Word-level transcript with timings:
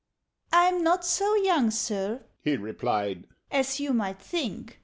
"I'm 0.51 0.81
not 0.81 1.05
so 1.05 1.35
young, 1.35 1.69
Sir," 1.69 2.25
he 2.43 2.57
replied, 2.57 3.27
"As 3.51 3.79
you 3.79 3.93
might 3.93 4.19
think. 4.19 4.79